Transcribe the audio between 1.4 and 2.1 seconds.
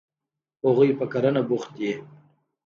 بوخت دي.